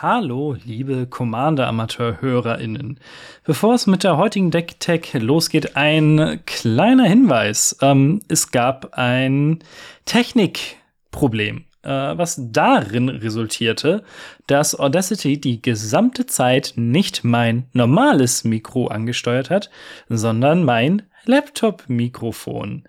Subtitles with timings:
[0.00, 3.00] Hallo, liebe Commander-Amateur-HörerInnen.
[3.42, 7.76] Bevor es mit der heutigen Deck-Tech losgeht, ein kleiner Hinweis.
[7.82, 9.58] Ähm, es gab ein
[10.04, 14.04] Technikproblem, äh, was darin resultierte,
[14.46, 19.68] dass Audacity die gesamte Zeit nicht mein normales Mikro angesteuert hat,
[20.08, 22.84] sondern mein Laptop-Mikrofon.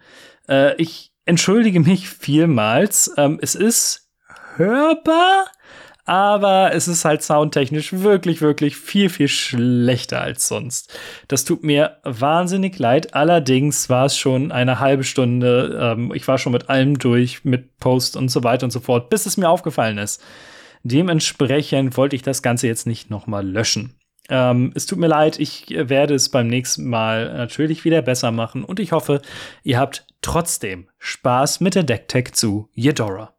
[0.48, 3.12] Äh, ich entschuldige mich vielmals.
[3.18, 4.12] Ähm, es ist
[4.57, 5.48] hörbar,
[6.10, 10.91] aber es ist halt soundtechnisch wirklich, wirklich viel, viel schlechter als sonst.
[11.27, 13.13] Das tut mir wahnsinnig leid.
[13.13, 15.77] Allerdings war es schon eine halbe Stunde.
[15.80, 19.12] Ähm, ich war schon mit allem durch, mit Post und so weiter und so fort,
[19.12, 20.20] bis es mir aufgefallen ist.
[20.82, 23.94] Dementsprechend wollte ich das Ganze jetzt nicht nochmal löschen.
[24.30, 28.63] Ähm, es tut mir leid, ich werde es beim nächsten Mal natürlich wieder besser machen
[28.63, 29.21] und ich hoffe,
[29.62, 33.38] ihr habt trotzdem Spaß mit der Decktech zu Yedora.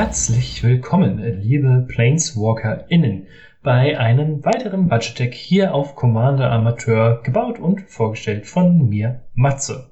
[0.00, 3.26] Herzlich willkommen, liebe PlaneswalkerInnen,
[3.64, 9.90] bei einem weiteren Budget Deck hier auf Commander Amateur, gebaut und vorgestellt von mir, Matze.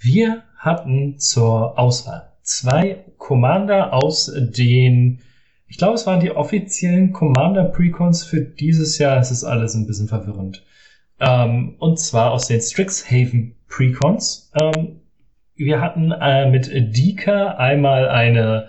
[0.00, 5.20] Wir hatten zur Auswahl zwei Commander aus den,
[5.68, 9.20] ich glaube, es waren die offiziellen Commander Precons für dieses Jahr.
[9.20, 10.64] Es ist alles ein bisschen verwirrend.
[11.20, 14.50] Ähm, und zwar aus den Strixhaven Precons.
[14.60, 15.00] Ähm,
[15.54, 18.68] wir hatten äh, mit Dika einmal eine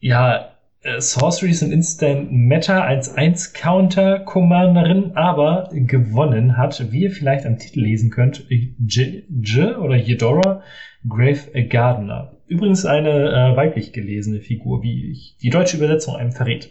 [0.00, 7.44] ja, äh, Sorceries und Instant Meta 1-1 Counter Commanderin, aber gewonnen hat, wie ihr vielleicht
[7.44, 10.62] am Titel lesen könnt, J, J oder Yedora
[11.08, 12.36] Grave Gardener.
[12.46, 16.70] Übrigens eine äh, weiblich gelesene Figur, wie ich die deutsche Übersetzung einem verrät.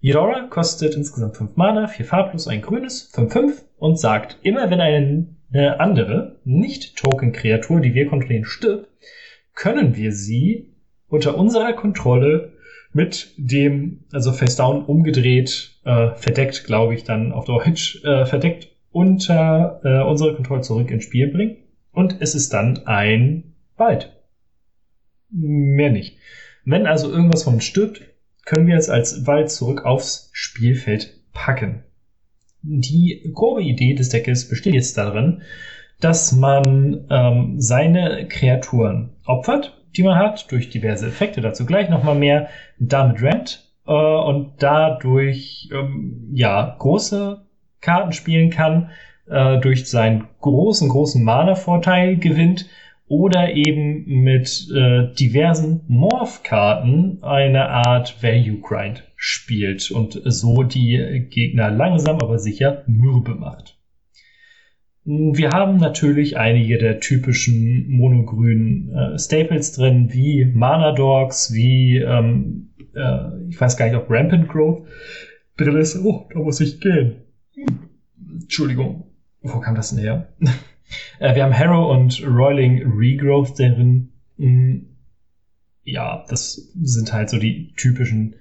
[0.00, 5.80] Yedora kostet insgesamt 5 Mana, 4 farblos, ein grünes, 5-5 und sagt, immer wenn eine
[5.80, 8.88] andere Nicht-Token-Kreatur, die wir kontrollieren, stirbt,
[9.54, 10.73] können wir sie
[11.14, 12.52] unter unserer Kontrolle
[12.92, 18.68] mit dem, also face down umgedreht, äh, verdeckt, glaube ich, dann auf Deutsch, äh, verdeckt
[18.90, 21.56] unter äh, unsere Kontrolle zurück ins Spiel bringen.
[21.92, 24.12] Und es ist dann ein Wald.
[25.30, 26.18] Mehr nicht.
[26.64, 28.02] Wenn also irgendwas von uns stirbt,
[28.44, 31.84] können wir es als Wald zurück aufs Spielfeld packen.
[32.62, 35.42] Die grobe Idee des Deckes besteht jetzt darin,
[36.00, 42.14] dass man ähm, seine Kreaturen opfert die man hat, durch diverse Effekte, dazu gleich nochmal
[42.14, 47.44] mehr, damit rennt äh, und dadurch ähm, ja große
[47.80, 48.90] Karten spielen kann,
[49.28, 52.66] äh, durch seinen großen, großen Mana-Vorteil gewinnt
[53.06, 61.70] oder eben mit äh, diversen Morph-Karten eine Art Value Grind spielt und so die Gegner
[61.70, 63.78] langsam aber sicher mürbe macht.
[65.06, 72.70] Wir haben natürlich einige der typischen monogrünen äh, Staples drin, wie Mana Dogs, wie, ähm,
[72.94, 74.86] äh, ich weiß gar nicht, ob Rampant Growth
[75.58, 76.02] drin ist.
[76.02, 77.16] Oh, da muss ich gehen.
[78.32, 79.04] Entschuldigung,
[79.42, 80.32] wo kam das denn her?
[81.18, 84.10] äh, wir haben Harrow und Roiling Regrowth drin.
[84.38, 84.86] Hm.
[85.82, 88.36] Ja, das sind halt so die typischen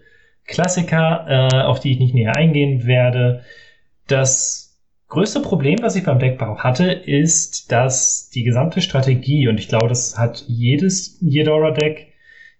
[0.45, 3.43] Klassiker, äh, auf die ich nicht näher eingehen werde.
[4.07, 4.72] Das
[5.13, 9.87] größte Problem, was ich beim Deckbau hatte, ist, dass die gesamte Strategie, und ich glaube,
[9.87, 12.07] das hat jedes Yedora-Deck,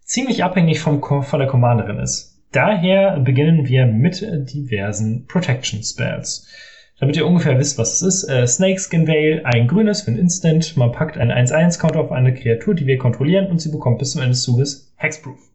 [0.02, 2.40] ziemlich abhängig vom, von der Commanderin ist.
[2.52, 6.48] Daher beginnen wir mit diversen Protection Spells.
[7.00, 8.30] Damit ihr ungefähr wisst, was es ist.
[8.30, 10.78] Äh, Snakeskin Veil, ein grünes für ein Instant.
[10.78, 14.22] Man packt einen 1-1-Counter auf eine Kreatur, die wir kontrollieren, und sie bekommt bis zum
[14.22, 15.53] Ende des Zuges Hexproof.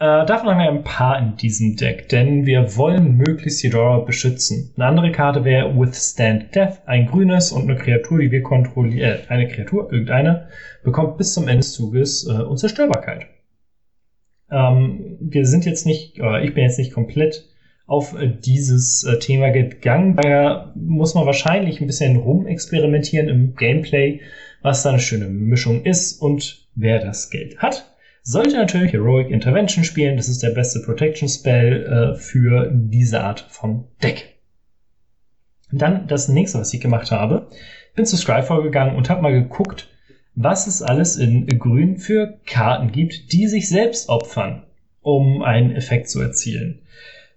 [0.00, 4.72] Äh, davon haben wir ein paar in diesem Deck, denn wir wollen möglichst Eudora beschützen.
[4.76, 9.28] Eine andere Karte wäre Withstand Death, ein grünes und eine Kreatur, die wir kontrollieren, äh,
[9.28, 10.48] eine Kreatur, irgendeine,
[10.84, 13.26] bekommt bis zum Ende des Zuges äh, Unzerstörbarkeit.
[14.52, 17.44] Ähm, wir sind jetzt nicht, oder ich bin jetzt nicht komplett
[17.88, 24.20] auf äh, dieses äh, Thema gegangen, daher muss man wahrscheinlich ein bisschen rumexperimentieren im Gameplay,
[24.62, 27.97] was da eine schöne Mischung ist und wer das Geld hat
[28.28, 30.18] sollte natürlich Heroic Intervention spielen.
[30.18, 34.36] Das ist der beste Protection Spell äh, für diese Art von Deck.
[35.72, 37.48] Dann das nächste, was ich gemacht habe,
[37.96, 39.88] bin zu Scryfall gegangen und habe mal geguckt,
[40.34, 44.62] was es alles in Grün für Karten gibt, die sich selbst opfern,
[45.00, 46.80] um einen Effekt zu erzielen.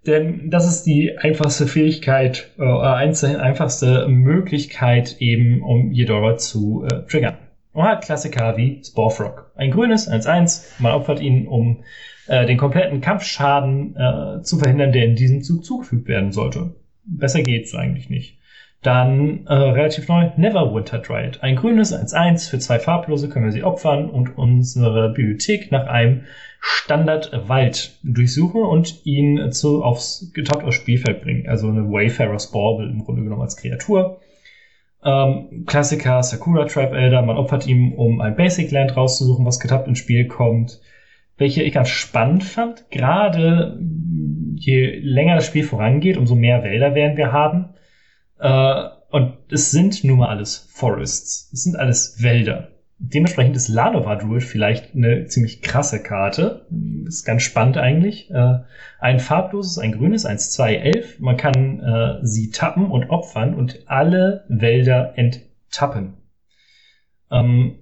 [0.06, 7.38] Denn das ist die einfachste Fähigkeit, äh, einfachste Möglichkeit eben, um Jedora zu äh, triggern.
[7.73, 9.51] Und hat Klassiker wie Sporefrog.
[9.56, 11.83] Ein grünes 1-1, man opfert ihn, um
[12.27, 16.75] äh, den kompletten Kampfschaden äh, zu verhindern, der in diesem Zug zugefügt werden sollte.
[17.06, 18.38] Besser geht's eigentlich nicht.
[18.81, 21.44] Dann äh, relativ neu Neverwinter Dryad.
[21.44, 26.23] Ein grünes 1-1 für zwei farblose können wir sie opfern und unsere Bibliothek nach einem
[26.59, 31.47] Standardwald durchsuchen und ihn zu, aufs, getoppt aufs Spielfeld bringen.
[31.47, 34.19] Also eine Wayfarer's Bauble im Grunde genommen als Kreatur.
[35.03, 39.88] Ähm, Klassiker Sakura Trap Elder, man opfert ihm, um ein Basic Land rauszusuchen, was getappt
[39.88, 40.80] ins Spiel kommt.
[41.38, 43.80] Welche ich ganz spannend fand, gerade
[44.56, 47.74] je länger das Spiel vorangeht, umso mehr Wälder werden wir haben.
[48.39, 51.50] Äh, und es sind nun mal alles Forests.
[51.51, 52.69] Es sind alles Wälder.
[53.03, 56.68] Dementsprechend ist Lanova Druid vielleicht eine ziemlich krasse Karte.
[57.07, 58.30] Ist ganz spannend eigentlich.
[58.30, 58.59] Äh,
[59.00, 61.19] ein farbloses, ein grünes, 1, 2, 11.
[61.19, 66.13] Man kann äh, sie tappen und opfern und alle Wälder enttappen.
[67.31, 67.80] Ähm,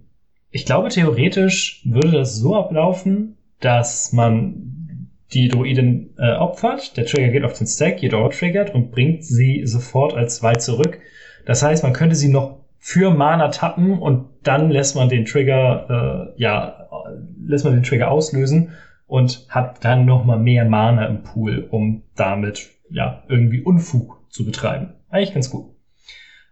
[0.51, 6.95] ich glaube, theoretisch würde das so ablaufen, dass man die Druiden äh, opfert.
[6.95, 10.99] Der Trigger geht auf den Stack, Jedor triggert und bringt sie sofort als zwei zurück.
[11.45, 16.31] Das heißt, man könnte sie noch für Mana tappen und dann lässt man den Trigger,
[16.35, 16.87] äh, ja,
[17.45, 18.71] lässt man den Trigger auslösen
[19.05, 24.45] und hat dann noch mal mehr Mana im Pool, um damit ja irgendwie Unfug zu
[24.45, 24.93] betreiben.
[25.09, 25.75] Eigentlich ganz gut.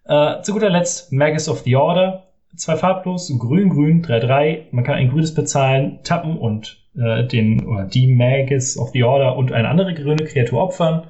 [0.06, 2.24] Äh, zu guter Letzt Magus of the Order.
[2.56, 4.66] Zwei farblos, grün, grün, 3-3.
[4.72, 9.36] Man kann ein grünes bezahlen, tappen und äh, den oder die Magus of the Order
[9.36, 11.08] und eine andere grüne Kreatur opfern.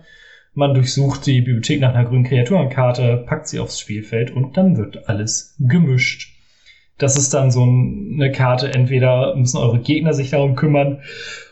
[0.58, 5.08] Man durchsucht die Bibliothek nach einer grünen Kreaturenkarte, packt sie aufs Spielfeld und dann wird
[5.08, 6.36] alles gemischt.
[6.98, 11.04] Das ist dann so eine Karte, entweder müssen eure Gegner sich darum kümmern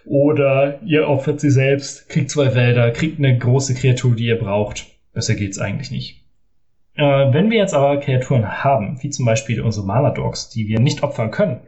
[0.06, 4.88] oder ihr opfert sie selbst, kriegt zwei Wälder, kriegt eine große Kreatur, die ihr braucht.
[5.14, 6.24] Besser geht's eigentlich nicht.
[6.96, 10.80] Äh, wenn wir jetzt aber Kreaturen haben, wie zum Beispiel unsere Mana Dogs, die wir
[10.80, 11.60] nicht opfern können,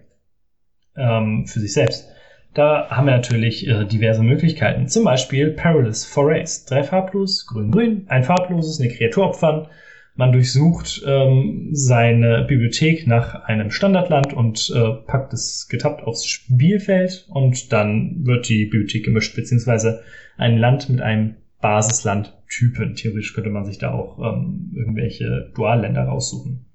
[0.96, 2.10] ähm, für sich selbst,
[2.58, 4.88] da haben wir natürlich äh, diverse Möglichkeiten.
[4.88, 6.66] Zum Beispiel Perilous Forays.
[6.66, 9.68] Drei farblos, grün-grün, ein farbloses, eine Kreatur opfern.
[10.16, 17.28] Man durchsucht ähm, seine Bibliothek nach einem Standardland und äh, packt es getappt aufs Spielfeld
[17.30, 20.02] und dann wird die Bibliothek gemischt, beziehungsweise
[20.38, 22.96] ein Land mit einem Basislandtypen.
[22.96, 26.66] Theoretisch könnte man sich da auch ähm, irgendwelche Dualländer raussuchen.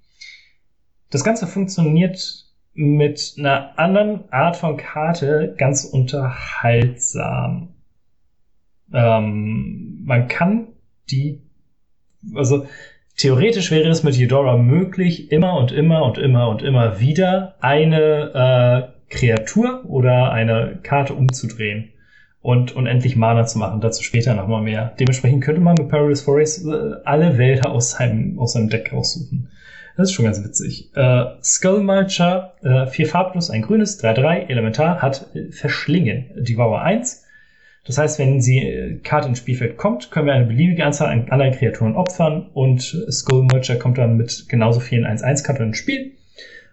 [1.10, 7.74] Das Ganze funktioniert mit einer anderen Art von Karte ganz unterhaltsam.
[8.92, 10.68] Ähm, man kann
[11.10, 11.42] die,
[12.34, 12.66] also
[13.16, 18.92] theoretisch wäre es mit Eudora möglich, immer und immer und immer und immer wieder eine
[18.92, 21.92] äh, Kreatur oder eine Karte umzudrehen
[22.40, 23.80] und unendlich Mana zu machen.
[23.80, 24.94] Dazu später nochmal mehr.
[24.98, 29.48] Dementsprechend könnte man mit Perilous Forest äh, alle Wälder aus seinem, aus seinem Deck raussuchen.
[29.96, 30.90] Das ist schon ganz witzig.
[30.94, 37.24] Äh, Skullmulcher, äh, vier farblos, ein grünes, 3-3, Elementar, hat äh, Verschlingen, Devour 1.
[37.84, 41.28] Das heißt, wenn sie äh, Karte ins Spielfeld kommt, können wir eine beliebige Anzahl an
[41.30, 42.80] anderen Kreaturen opfern und
[43.10, 46.12] Skullmulcher kommt dann mit genauso vielen 1-1-Karten ins Spiel.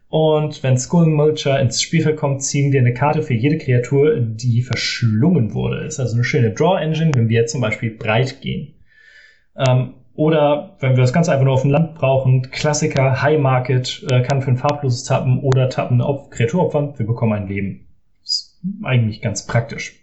[0.07, 5.53] Und wenn Skullmulcher ins Spielfeld kommt, ziehen wir eine Karte für jede Kreatur, die verschlungen
[5.53, 5.85] wurde.
[5.85, 8.73] Ist also eine schöne Draw-Engine, wenn wir zum Beispiel breit gehen.
[9.55, 14.05] Ähm, oder wenn wir das Ganze einfach nur auf dem Land brauchen, Klassiker, High Market,
[14.11, 17.87] äh, kann für ein farbloses Tappen oder Tappen auf Kreatur opfern, wir bekommen ein Leben.
[18.21, 19.93] Ist eigentlich ganz praktisch.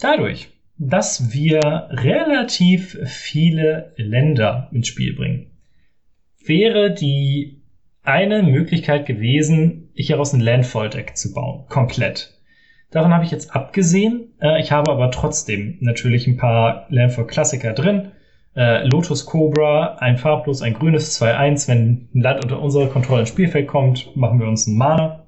[0.00, 0.48] Dadurch,
[0.78, 5.50] dass wir relativ viele Länder ins Spiel bringen,
[6.42, 7.60] wäre die
[8.02, 11.66] eine Möglichkeit gewesen, hieraus ein Landfall-Deck zu bauen.
[11.68, 12.32] Komplett.
[12.92, 14.32] Davon habe ich jetzt abgesehen.
[14.40, 18.12] Äh, ich habe aber trotzdem natürlich ein paar Landfall-Klassiker drin
[18.56, 21.68] äh, Lotus Cobra, ein farblos, ein grünes 2-1.
[21.68, 25.26] Wenn ein Land unter unserer Kontrolle ins Spielfeld kommt, machen wir uns einen Mana.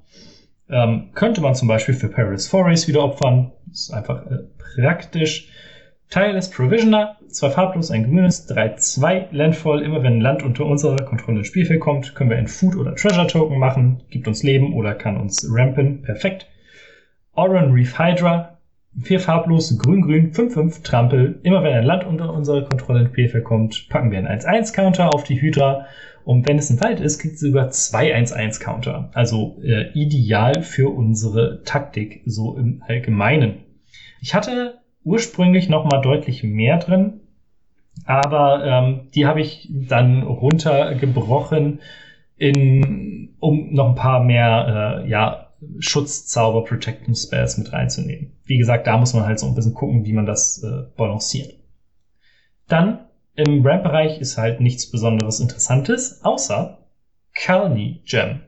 [0.69, 3.51] Ähm, könnte man zum Beispiel für Paris Forays wieder opfern.
[3.71, 5.49] Ist einfach äh, praktisch.
[6.09, 9.83] Tireless Provisioner, zwei farblos, ein grünes, 3-2 Landfall.
[9.83, 12.95] Immer wenn ein Land unter unserer Kontrolle ins Spielfeld kommt, können wir ein Food- oder
[12.95, 14.01] Treasure-Token machen.
[14.09, 16.01] Gibt uns Leben oder kann uns rampen.
[16.01, 16.47] Perfekt.
[17.33, 18.57] Oran Reef Hydra,
[18.97, 21.39] Vier farblos, grün-grün, 5-5, Trampel.
[21.43, 25.23] Immer wenn ein Land unter unsere Kontrolle ins Spielfeld kommt, packen wir einen 1-1-Counter auf
[25.23, 25.85] die Hydra.
[26.25, 29.11] Und wenn es ein Wald ist, kriegt sie sogar zwei 1-1-Counter.
[29.13, 33.59] Also äh, ideal für unsere Taktik, so im Allgemeinen.
[34.21, 37.21] Ich hatte ursprünglich noch mal deutlich mehr drin,
[38.05, 41.79] aber ähm, die habe ich dann runtergebrochen,
[42.37, 45.48] in, um noch ein paar mehr äh, ja,
[45.79, 48.33] Schutzzauber, Protecting Spells mit reinzunehmen.
[48.45, 51.53] Wie gesagt, da muss man halt so ein bisschen gucken, wie man das äh, balanciert.
[52.67, 56.85] Dann im Ramp-Bereich ist halt nichts Besonderes Interessantes, außer
[57.33, 58.41] Kalni Gem.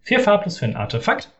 [0.00, 1.32] Vier farblos für ein Artefakt.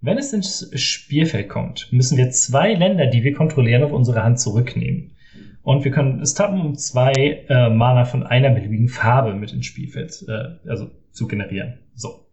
[0.00, 4.38] Wenn es ins Spielfeld kommt, müssen wir zwei Länder, die wir kontrollieren, auf unsere Hand
[4.38, 5.16] zurücknehmen.
[5.62, 9.64] Und wir können es tappen, um zwei äh, Mana von einer beliebigen Farbe mit ins
[9.64, 11.80] Spielfeld, äh, also zu generieren.
[11.94, 12.23] So.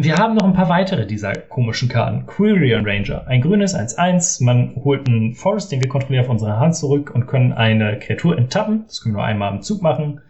[0.00, 2.24] Wir haben noch ein paar weitere dieser komischen Karten.
[2.24, 3.26] Quirion Ranger.
[3.26, 4.44] Ein grünes 1-1.
[4.44, 8.38] Man holt einen Forest, den wir kontrollieren, auf unsere Hand zurück und können eine Kreatur
[8.38, 8.84] enttappen.
[8.86, 10.20] Das können wir nur einmal im Zug machen.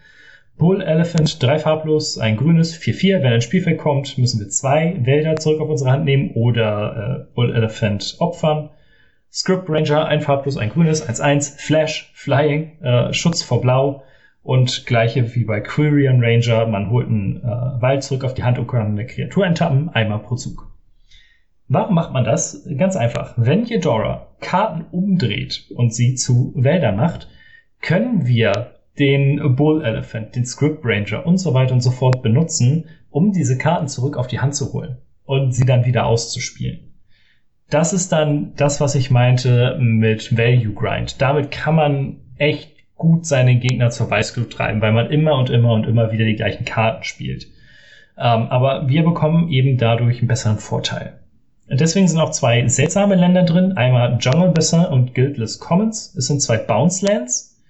[0.57, 3.23] Bull Elephant, drei farblos, ein grünes, 4-4.
[3.23, 7.35] Wenn ein Spielfeld kommt, müssen wir zwei Wälder zurück auf unsere Hand nehmen oder äh,
[7.35, 8.71] Bull Elephant opfern.
[9.31, 11.61] Script Ranger, ein farblos, ein grünes, 1-1.
[11.61, 14.03] Flash, Flying, äh, Schutz vor Blau.
[14.49, 18.59] Und gleiche wie bei Quirion Ranger, man holt einen äh, Wald zurück auf die Hand
[18.59, 20.75] und kann eine Kreatur enttappen, einmal pro Zug.
[21.69, 22.67] Warum macht man das?
[22.79, 23.35] Ganz einfach.
[23.37, 27.29] Wenn Jedora Karten umdreht und sie zu Wäldern macht,
[27.83, 32.87] können wir den Bull Elephant, den Script Ranger und so weiter und so fort benutzen,
[33.11, 36.95] um diese Karten zurück auf die Hand zu holen und sie dann wieder auszuspielen.
[37.69, 41.21] Das ist dann das, was ich meinte mit Value Grind.
[41.21, 45.73] Damit kann man echt gut seine Gegner zur Weißglut treiben, weil man immer und immer
[45.73, 47.47] und immer wieder die gleichen Karten spielt.
[48.19, 51.15] Ähm, aber wir bekommen eben dadurch einen besseren Vorteil.
[51.71, 53.77] Deswegen sind auch zwei seltsame Länder drin.
[53.77, 56.15] Einmal Jungle Bassin und Guildless Commons.
[56.17, 57.61] Es sind zwei Bounce Lands,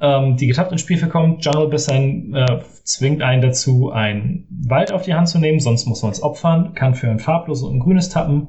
[0.00, 1.38] ähm, die getappt ins Spiel verkommen.
[1.38, 6.02] Jungle Bassin äh, zwingt einen dazu, einen Wald auf die Hand zu nehmen, sonst muss
[6.02, 6.74] man es opfern.
[6.74, 8.48] Kann für ein farbloses und ein grünes tappen.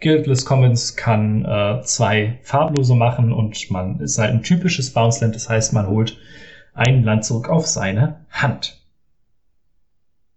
[0.00, 5.34] Guildless Commons kann äh, zwei farblose machen und man ist halt ein typisches Bounce Land,
[5.34, 6.18] das heißt, man holt
[6.74, 8.80] ein Land zurück auf seine Hand.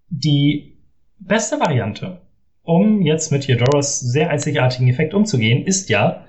[0.10, 0.78] Die
[1.20, 2.22] beste Variante,
[2.64, 6.26] um jetzt mit Theodoras sehr einzigartigen Effekt umzugehen, ist ja,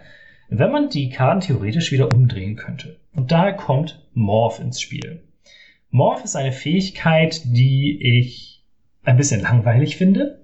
[0.49, 2.99] wenn man die Karten theoretisch wieder umdrehen könnte.
[3.14, 5.23] Und da kommt Morph ins Spiel.
[5.91, 8.64] Morph ist eine Fähigkeit, die ich
[9.05, 10.44] ein bisschen langweilig finde,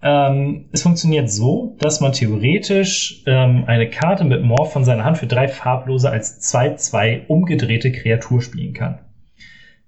[0.00, 5.18] ähm, es funktioniert so, dass man theoretisch ähm, eine Karte mit Morph von seiner Hand
[5.18, 9.00] für drei farblose als 2-2 umgedrehte Kreatur spielen kann.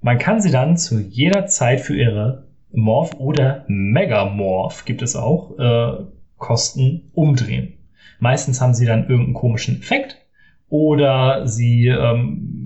[0.03, 5.59] Man kann sie dann zu jeder Zeit für ihre Morph oder Megamorph gibt es auch
[5.59, 6.05] äh,
[6.39, 7.75] Kosten umdrehen.
[8.19, 10.17] Meistens haben sie dann irgendeinen komischen Effekt
[10.69, 12.61] oder sie ähm,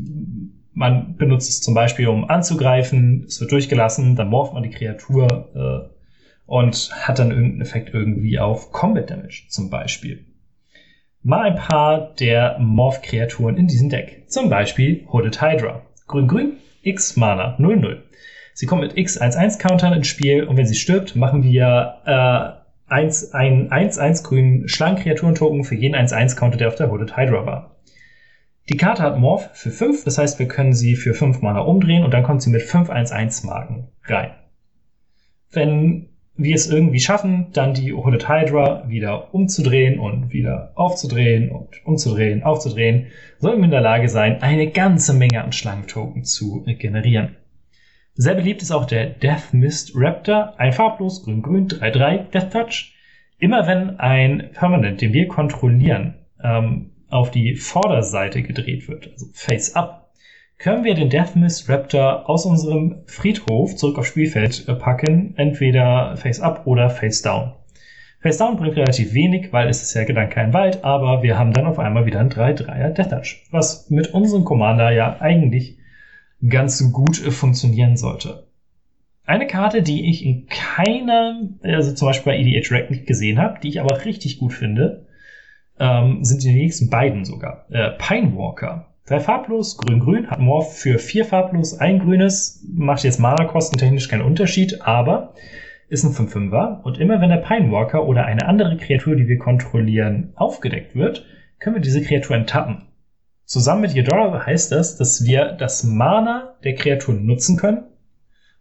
[0.75, 5.49] man benutzt es zum Beispiel, um anzugreifen, es wird durchgelassen, dann morpht man die Kreatur
[5.55, 5.94] äh,
[6.47, 10.25] und hat dann irgendeinen Effekt irgendwie auf Combat Damage zum Beispiel.
[11.23, 14.25] Mal ein paar der Morph-Kreaturen in diesem Deck.
[14.29, 15.83] Zum Beispiel Hooded Hydra.
[16.07, 18.03] Grün-Grün, X Mana, 0-0.
[18.53, 22.93] Sie kommt mit X 1-1 Countern ins Spiel und wenn sie stirbt, machen wir äh,
[22.93, 27.77] 1, ein 1-1 grünen Schlangenkreaturen-Token für jeden 1-1 Counter, der auf der Hooded Hydra war.
[28.69, 32.05] Die Karte hat Morph für 5, das heißt, wir können sie für 5 Mana umdrehen
[32.05, 34.31] und dann kommt sie mit 5 1-1 Marken rein.
[35.51, 41.85] Wenn wir es irgendwie schaffen, dann die Hooded Hydra wieder umzudrehen und wieder aufzudrehen und
[41.87, 43.07] umzudrehen, aufzudrehen,
[43.39, 47.37] sollten wir in der Lage sein, eine ganze Menge an Schlangentoken zu generieren.
[48.15, 52.95] Sehr beliebt ist auch der Death Mist Raptor, ein farblos grün-grün 3-3 Death Touch.
[53.39, 59.75] Immer wenn ein Permanent, den wir kontrollieren, ähm, auf die Vorderseite gedreht wird, also Face
[59.75, 60.04] Up,
[60.59, 66.41] können wir den Deathmist Raptor aus unserem Friedhof zurück aufs Spielfeld äh, packen, entweder Face
[66.41, 67.53] Up oder Face Down.
[68.21, 71.53] Face Down bringt relativ wenig, weil es ist ja dann kein Wald, aber wir haben
[71.53, 75.77] dann auf einmal wieder ein 3-3er Death Touch, was mit unserem Commander ja eigentlich
[76.49, 78.47] ganz gut äh, funktionieren sollte.
[79.27, 83.59] Eine Karte, die ich in keiner, also zum Beispiel bei EDH Rack nicht gesehen habe,
[83.61, 85.07] die ich aber richtig gut finde,
[85.79, 87.67] ähm, sind die nächsten beiden sogar.
[87.71, 88.94] Äh, Pinewalker.
[89.07, 94.23] Drei farblos, grün-grün, hat Morph für vier farblos, ein grünes, macht jetzt Mana-Kosten technisch keinen
[94.23, 95.35] Unterschied, aber
[95.91, 100.33] ist ein 5-5er und immer wenn der Pinewalker oder eine andere Kreatur, die wir kontrollieren,
[100.37, 101.27] aufgedeckt wird,
[101.59, 102.87] können wir diese Kreatur enttappen.
[103.45, 107.85] Zusammen mit Yedora heißt das, dass wir das Mana der Kreatur nutzen können,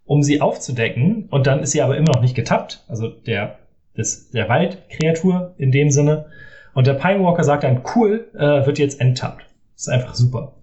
[0.04, 3.60] um sie aufzudecken und dann ist sie aber immer noch nicht getappt, also der,
[3.96, 6.26] des, der Waldkreatur in dem Sinne.
[6.74, 9.46] Und der Pinewalker sagt dann, cool, äh, wird jetzt enttappt.
[9.76, 10.56] Ist einfach super.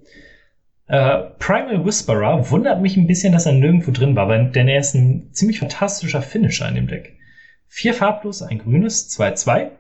[0.87, 4.81] Äh, Primal Whisperer wundert mich ein bisschen, dass er nirgendwo drin war, weil, denn er
[4.81, 7.17] ist ein ziemlich fantastischer Finisher in dem Deck.
[7.69, 9.71] Vier farblos, ein grünes, 2-2.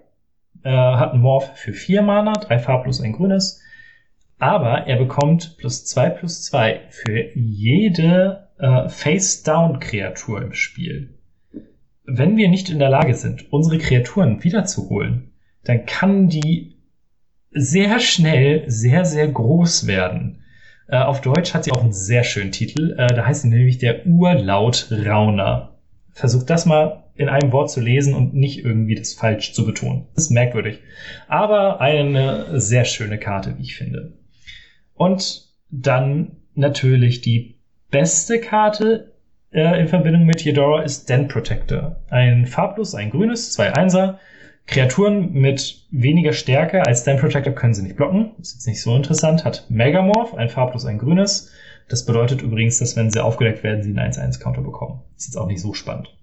[0.62, 3.60] Äh, hat einen Morph für vier Mana, drei farblos, ein grünes.
[4.38, 11.14] Aber er bekommt plus zwei plus zwei für jede äh, Face-Down-Kreatur im Spiel.
[12.04, 15.32] wenn wir nicht in der Lage sind, unsere Kreaturen wiederzuholen,
[15.64, 16.79] dann kann die
[17.50, 20.42] sehr schnell sehr, sehr groß werden.
[20.88, 22.94] Äh, auf Deutsch hat sie auch einen sehr schönen Titel.
[22.98, 25.78] Äh, da heißt sie nämlich der Urlaut Rauner.
[26.12, 30.06] Versucht das mal in einem Wort zu lesen und nicht irgendwie das falsch zu betonen.
[30.14, 30.80] Das ist merkwürdig.
[31.28, 34.14] Aber eine sehr schöne Karte, wie ich finde.
[34.94, 39.12] Und dann natürlich die beste Karte
[39.52, 41.96] äh, in Verbindung mit Yedora ist Den Protector.
[42.08, 44.18] Ein farblos, ein grünes, zwei Einser.
[44.70, 48.30] Kreaturen mit weniger Stärke als Den Protector können sie nicht blocken.
[48.40, 49.44] Ist jetzt nicht so interessant.
[49.44, 51.50] Hat Megamorph, ein farblos, ein grünes.
[51.88, 55.00] Das bedeutet übrigens, dass wenn sie aufgedeckt werden, sie einen 1-1-Counter bekommen.
[55.16, 56.16] Ist jetzt auch nicht so spannend.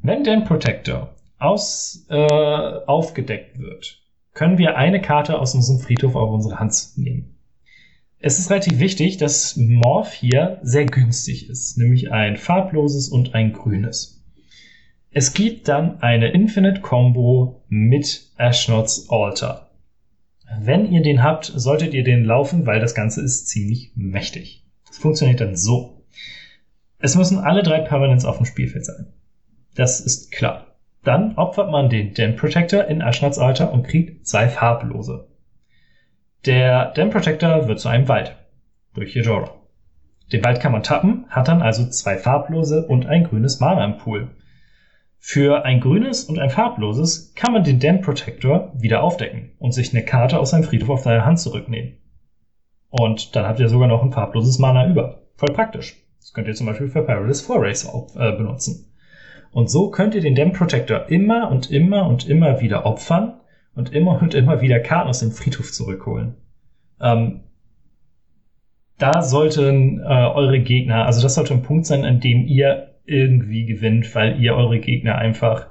[0.00, 4.02] Wenn Den Protector aus, äh, aufgedeckt wird,
[4.34, 7.38] können wir eine Karte aus unserem Friedhof auf unsere Hand nehmen.
[8.18, 13.52] Es ist relativ wichtig, dass Morph hier sehr günstig ist, nämlich ein farbloses und ein
[13.52, 14.17] grünes.
[15.10, 19.70] Es gibt dann eine Infinite Combo mit Ashnod's Altar.
[20.60, 24.64] Wenn ihr den habt, solltet ihr den laufen, weil das Ganze ist ziemlich mächtig.
[24.90, 26.04] Es funktioniert dann so.
[26.98, 29.06] Es müssen alle drei Permanents auf dem Spielfeld sein.
[29.74, 30.76] Das ist klar.
[31.04, 35.28] Dann opfert man den Den Protector in Ashnod's Altar und kriegt zwei farblose.
[36.44, 38.36] Der Dam Protector wird zu einem Wald
[38.94, 39.54] durch Yedora.
[40.32, 43.96] Den Wald kann man tappen, hat dann also zwei farblose und ein grünes Mana im
[43.96, 44.30] Pool.
[45.18, 49.92] Für ein grünes und ein farbloses kann man den Dam Protector wieder aufdecken und sich
[49.92, 51.98] eine Karte aus seinem Friedhof auf seine Hand zurücknehmen.
[52.88, 55.22] Und dann habt ihr sogar noch ein farbloses Mana über.
[55.36, 55.96] Voll praktisch.
[56.20, 57.84] Das könnt ihr zum Beispiel für Perilous Forays
[58.16, 58.92] äh, benutzen.
[59.50, 63.40] Und so könnt ihr den Dam Protector immer und immer und immer wieder opfern,
[63.78, 66.34] und immer und immer wieder Karten aus dem Friedhof zurückholen.
[67.00, 67.44] Ähm,
[68.98, 73.66] da sollten äh, eure Gegner, also das sollte ein Punkt sein, an dem ihr irgendwie
[73.66, 75.66] gewinnt, weil ihr eure Gegner einfach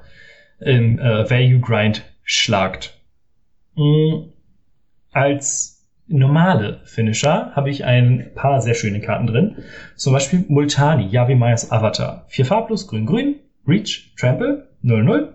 [0.59, 2.99] im äh, Value Grind schlagt.
[3.75, 4.33] Mhm.
[5.11, 9.57] Als normale Finisher habe ich ein paar sehr schöne Karten drin.
[9.95, 12.25] Zum Beispiel Multani, Yavimayas Avatar.
[12.27, 13.35] Vier farblos, grün, grün,
[13.67, 15.33] Reach, Trample, 0-0.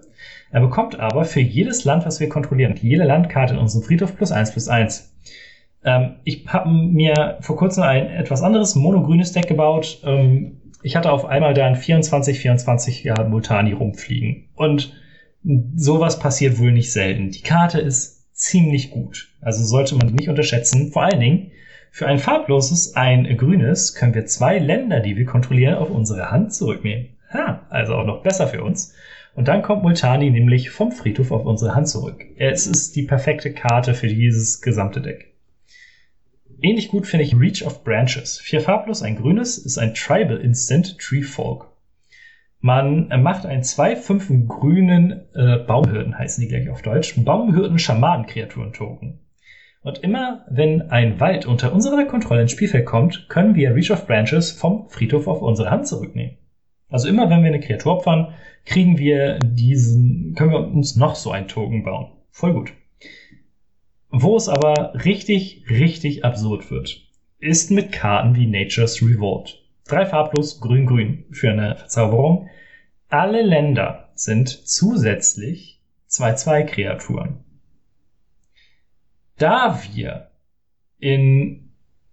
[0.51, 4.33] Er bekommt aber für jedes Land, was wir kontrollieren, jede Landkarte in unserem Friedhof plus
[4.33, 5.15] eins plus eins.
[5.85, 10.01] Ähm, ich habe mir vor kurzem ein etwas anderes monogrünes Deck gebaut.
[10.05, 14.49] Ähm, ich hatte auf einmal da ein 24-24 ja, Multani rumfliegen.
[14.55, 14.95] Und
[15.75, 17.31] sowas passiert wohl nicht selten.
[17.31, 19.29] Die Karte ist ziemlich gut.
[19.41, 20.93] Also sollte man nicht unterschätzen.
[20.93, 21.51] Vor allen Dingen,
[21.91, 26.55] für ein farbloses, ein grünes, können wir zwei Länder, die wir kontrollieren, auf unsere Hand
[26.55, 27.11] zurücknehmen.
[27.33, 28.95] Ha, also auch noch besser für uns.
[29.35, 32.25] Und dann kommt Multani nämlich vom Friedhof auf unsere Hand zurück.
[32.37, 35.32] Es ist die perfekte Karte für dieses gesamte Deck.
[36.63, 38.39] Ähnlich gut finde ich Reach of Branches.
[38.39, 41.67] Vier farblos, ein grünes, ist ein Tribal Instant Tree Folk.
[42.61, 49.19] Man macht einen 2-5 grünen äh, Baumhirten, heißen die gleich auf Deutsch, Baumhirten Schamanen-Kreaturen-Token.
[49.83, 54.07] Und immer wenn ein Wald unter unserer Kontrolle ins Spielfeld kommt, können wir Reach of
[54.07, 56.39] Branches vom Friedhof auf unsere Hand zurücknehmen.
[56.89, 61.33] Also immer wenn wir eine Kreatur opfern, kriegen wir diesen, können wir uns noch so
[61.33, 62.13] ein Token bauen.
[62.31, 62.73] Voll gut.
[64.15, 67.01] Wo es aber richtig, richtig absurd wird,
[67.39, 69.65] ist mit Karten wie Nature's Revolt.
[69.87, 72.51] Drei farblos, grün-grün für eine Verzauberung.
[73.09, 77.39] Alle Länder sind zusätzlich 2-2-Kreaturen.
[79.39, 80.31] Da wir
[80.99, 81.71] in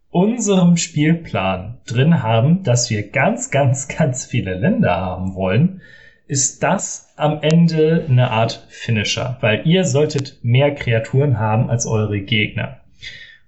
[0.10, 5.82] unserem Spielplan drin haben, dass wir ganz, ganz, ganz viele Länder haben wollen,
[6.30, 12.22] ist das am Ende eine Art Finisher, weil ihr solltet mehr Kreaturen haben als eure
[12.22, 12.82] Gegner.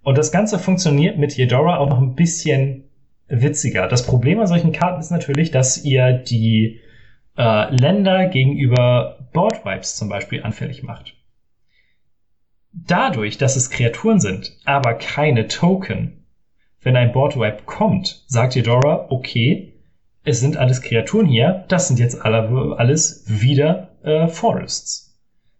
[0.01, 2.85] Und das Ganze funktioniert mit Yedora auch noch ein bisschen
[3.27, 3.87] witziger.
[3.87, 6.79] Das Problem an solchen Karten ist natürlich, dass ihr die
[7.37, 11.13] äh, Länder gegenüber Boardwipes zum Beispiel anfällig macht.
[12.73, 16.25] Dadurch, dass es Kreaturen sind, aber keine Token,
[16.81, 19.70] wenn ein Boardwipe kommt, sagt Yedora, okay,
[20.23, 25.19] es sind alles Kreaturen hier, das sind jetzt alle, alles wieder äh, Forests.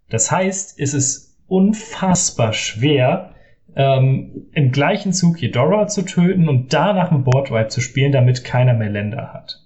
[0.09, 3.33] Das heißt, es ist unfassbar schwer,
[3.75, 8.73] ähm, im gleichen Zug Yedora zu töten und danach ein Boardwipe zu spielen, damit keiner
[8.73, 9.65] mehr Länder hat.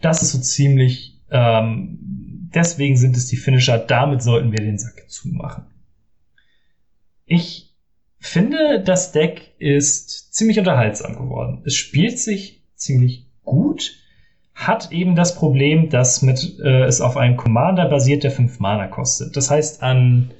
[0.00, 1.98] Das ist so ziemlich, ähm,
[2.54, 5.66] deswegen sind es die Finisher, damit sollten wir den Sack zumachen.
[7.26, 7.74] Ich
[8.20, 11.62] finde, das Deck ist ziemlich unterhaltsam geworden.
[11.64, 13.97] Es spielt sich ziemlich gut,
[14.58, 18.88] hat eben das Problem, dass mit, äh, es auf einem Commander basiert, der 5 Mana
[18.88, 19.36] kostet.
[19.36, 20.32] Das heißt, an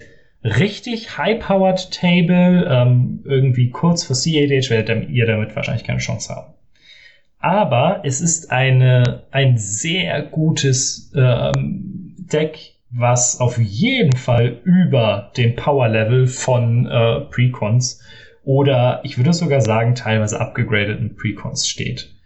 [0.42, 6.52] richtig high-powered Table, ähm, irgendwie kurz vor C8H, werdet ihr damit wahrscheinlich keine Chance haben.
[7.38, 15.54] Aber es ist eine, ein sehr gutes ähm, Deck, was auf jeden Fall über dem
[15.54, 18.02] Power-Level von äh, Precons
[18.42, 22.17] oder ich würde sogar sagen, teilweise abgegradeten Precons steht.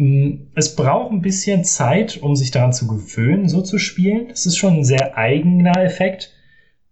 [0.00, 4.28] Mm, es braucht ein bisschen Zeit, um sich daran zu gewöhnen, so zu spielen.
[4.28, 6.32] Das ist schon ein sehr eigener Effekt,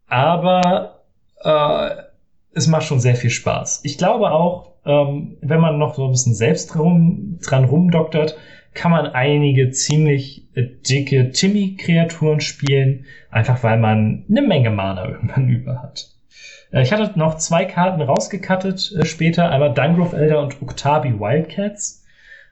[0.07, 1.01] aber
[1.43, 1.89] äh,
[2.53, 3.81] es macht schon sehr viel Spaß.
[3.85, 8.37] Ich glaube auch, ähm, wenn man noch so ein bisschen selbst rum, dran rumdoktert,
[8.75, 15.49] kann man einige ziemlich äh, dicke Timmy-Kreaturen spielen, einfach weil man eine Menge Mana irgendwann
[15.49, 16.11] über hat.
[16.73, 22.05] Äh, ich hatte noch zwei Karten rausgekattet äh, später, einmal Dungrove Elder und Octabi Wildcats.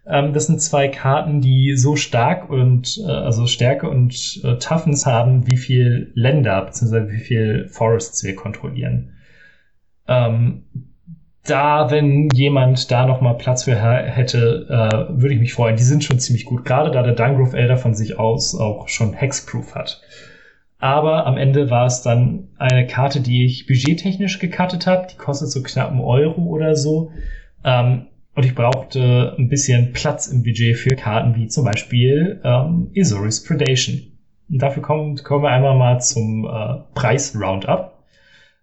[0.08, 5.06] Ähm, das sind zwei Karten, die so stark und äh, also Stärke und äh, Toughness
[5.06, 7.10] haben, wie viel Länder bzw.
[7.10, 9.12] wie viel Forests wir kontrollieren.
[10.06, 10.64] Ähm,
[11.44, 15.76] da, wenn jemand da noch mal Platz für hätte, äh, würde ich mich freuen.
[15.76, 19.12] Die sind schon ziemlich gut, gerade da der Dungrove Elder von sich aus auch schon
[19.12, 20.02] Hexproof hat.
[20.78, 25.06] Aber am Ende war es dann eine Karte, die ich budgettechnisch gecuttet habe.
[25.10, 27.12] Die kostet so knapp einen Euro oder so.
[27.64, 32.90] Ähm, und ich brauchte ein bisschen Platz im Budget für Karten wie zum Beispiel ähm,
[32.92, 34.12] Isoris Predation.
[34.50, 37.94] Und dafür kommen, kommen wir einmal mal zum äh, Preis-Roundup.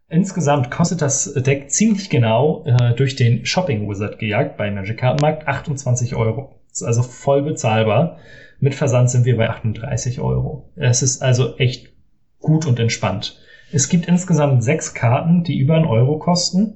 [0.09, 5.47] Insgesamt kostet das Deck ziemlich genau äh, durch den Shopping Wizard gejagt bei Magic Kartenmarkt
[5.47, 6.61] 28 Euro.
[6.71, 8.19] Ist also voll bezahlbar.
[8.59, 10.71] Mit Versand sind wir bei 38 Euro.
[10.75, 11.89] Es ist also echt
[12.39, 13.39] gut und entspannt.
[13.71, 16.75] Es gibt insgesamt sechs Karten, die über einen Euro kosten.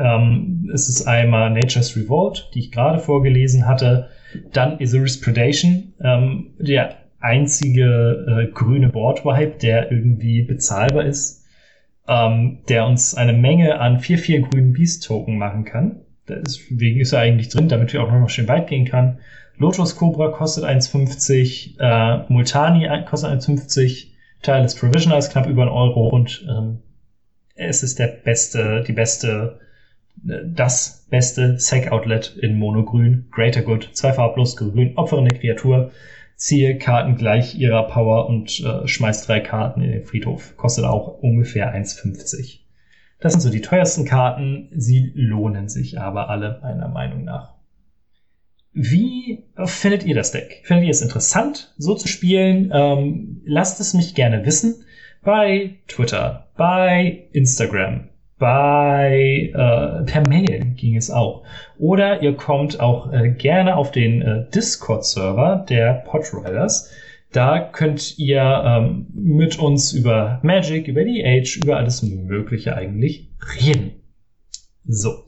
[0.00, 4.08] Ähm, es ist einmal Nature's Revolt, die ich gerade vorgelesen hatte.
[4.52, 11.40] Dann Isurus Predation, ähm, der einzige äh, grüne Board-Wipe, der irgendwie bezahlbar ist
[12.10, 16.00] ähm, der uns eine Menge an 4-4 grünen Beast-Token machen kann.
[16.28, 19.18] Deswegen ist er eigentlich drin, damit wir auch noch mal schön weit gehen kann.
[19.56, 24.08] Lotus Cobra kostet 1,50, äh, Multani kostet 1,50,
[24.42, 26.78] Teil des Provisioner ist knapp über einen Euro und ähm,
[27.54, 29.60] es ist der beste, die beste,
[30.22, 33.26] das beste Sec-Outlet in Monogrün.
[33.30, 35.90] Greater Good, zwei farblos grün, opferende Kreatur
[36.40, 40.56] ziehe Karten gleich ihrer Power und äh, schmeiß drei Karten in den Friedhof.
[40.56, 42.60] Kostet auch ungefähr 1,50.
[43.20, 44.70] Das sind so die teuersten Karten.
[44.72, 47.56] Sie lohnen sich aber alle meiner Meinung nach.
[48.72, 50.62] Wie findet ihr das Deck?
[50.64, 52.70] Findet ihr es interessant, so zu spielen?
[52.72, 54.84] Ähm, lasst es mich gerne wissen
[55.22, 58.08] bei Twitter, bei Instagram,
[58.40, 61.44] bei äh, per Mail ging es auch.
[61.78, 66.90] Oder ihr kommt auch äh, gerne auf den äh, Discord-Server der Podriders.
[67.32, 73.28] Da könnt ihr ähm, mit uns über Magic, über die Age, über alles Mögliche eigentlich
[73.60, 73.92] reden.
[74.86, 75.24] So.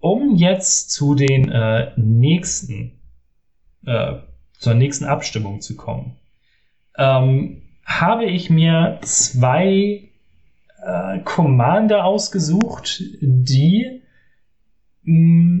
[0.00, 3.00] Um jetzt zu den äh, nächsten,
[3.86, 4.14] äh,
[4.58, 6.16] zur nächsten Abstimmung zu kommen,
[6.98, 10.11] ähm, habe ich mir zwei
[10.84, 14.02] äh, Commander ausgesucht, die
[15.02, 15.60] mm,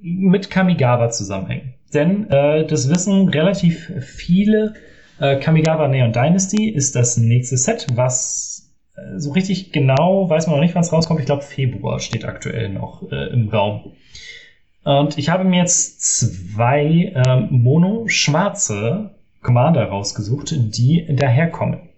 [0.00, 1.74] mit Kamigawa zusammenhängen.
[1.92, 4.74] Denn äh, das wissen relativ viele.
[5.18, 10.56] Äh, Kamigawa Neon Dynasty ist das nächste Set, was äh, so richtig genau weiß man
[10.56, 11.20] noch nicht, wann es rauskommt.
[11.20, 13.92] Ich glaube, Februar steht aktuell noch äh, im Raum.
[14.82, 19.10] Und ich habe mir jetzt zwei ähm, mono-schwarze
[19.42, 21.89] Commander rausgesucht, die daherkommen.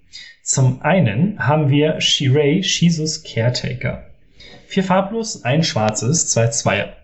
[0.43, 4.07] Zum einen haben wir Shirei Shizus Caretaker.
[4.67, 6.97] Vier farblos, ein schwarzes, zwei Zweier.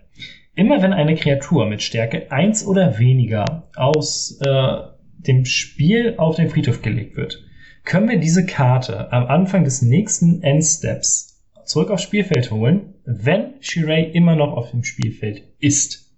[0.55, 4.77] Immer wenn eine Kreatur mit Stärke 1 oder weniger aus äh,
[5.19, 7.41] dem Spiel auf den Friedhof gelegt wird,
[7.85, 14.01] können wir diese Karte am Anfang des nächsten Endsteps zurück aufs Spielfeld holen, wenn Shirei
[14.03, 16.13] immer noch auf dem Spielfeld ist.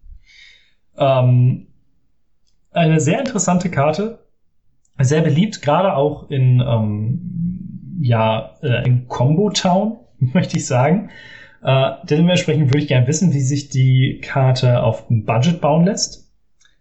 [0.98, 1.68] Ähm,
[2.72, 4.21] eine sehr interessante Karte,
[5.00, 11.10] sehr beliebt, gerade auch in, ähm, ja, äh, in Combo Town, möchte ich sagen.
[11.64, 16.32] Äh, dementsprechend würde ich gerne wissen, wie sich die Karte auf Budget bauen lässt.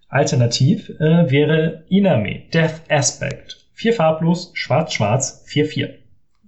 [0.08, 3.68] Alternativ äh, wäre Iname, Death Aspect.
[3.72, 5.94] Vier farblos, schwarz-schwarz, 4-4.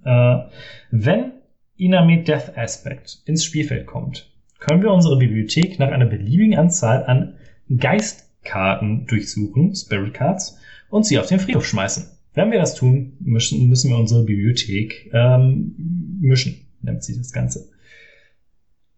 [0.05, 0.49] Äh,
[0.91, 1.31] wenn
[1.77, 7.35] Iname Death Aspect ins Spielfeld kommt, können wir unsere Bibliothek nach einer beliebigen Anzahl an
[7.75, 10.59] Geistkarten durchsuchen, Spirit Cards,
[10.93, 12.05] und sie auf den Friedhof schmeißen.
[12.35, 17.71] Wenn wir das tun, müssen, müssen wir unsere Bibliothek ähm, mischen, nennt sie das Ganze.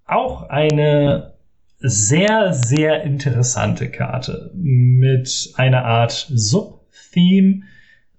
[0.06, 1.36] Auch eine
[1.80, 7.62] sehr, sehr interessante Karte mit einer Art Sub-Theme,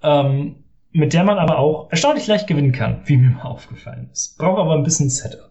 [0.02, 0.56] ähm,
[0.92, 4.38] mit der man aber auch erstaunlich leicht gewinnen kann, wie mir mal aufgefallen ist.
[4.38, 5.50] Braucht aber ein bisschen Setup.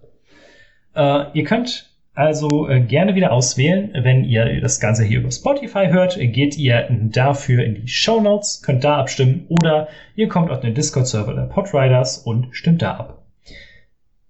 [0.96, 3.92] Äh, ihr könnt Also äh, gerne wieder auswählen.
[3.94, 8.62] Wenn ihr das Ganze hier über Spotify hört, geht ihr dafür in die Show Notes,
[8.64, 13.26] könnt da abstimmen oder ihr kommt auf den Discord-Server der Podriders und stimmt da ab.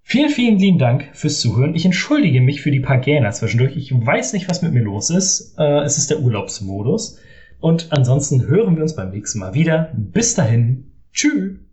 [0.02, 1.74] Vielen, vielen lieben Dank fürs Zuhören.
[1.74, 3.76] Ich entschuldige mich für die paar Gähner zwischendurch.
[3.76, 5.56] Ich weiß nicht, was mit mir los ist.
[5.58, 7.18] Äh, es ist der Urlaubsmodus.
[7.60, 9.90] Und ansonsten hören wir uns beim nächsten Mal wieder.
[9.94, 10.92] Bis dahin.
[11.12, 11.65] Tschüss.